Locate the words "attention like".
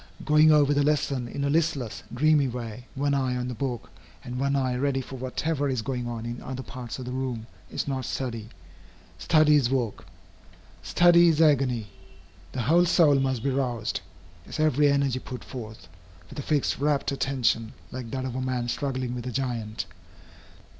17.11-18.09